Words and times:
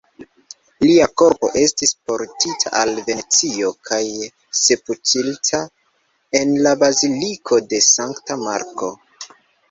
Lia 0.83 1.07
korpo 1.21 1.47
estis 1.63 1.91
portita 2.11 2.71
al 2.79 3.01
Venecio 3.09 3.69
kaj 3.89 3.99
sepultita 4.59 5.59
en 6.39 6.55
la 6.69 6.73
Baziliko 6.85 7.61
de 7.75 7.83
Sankta 7.89 8.39
Marko. 8.45 8.91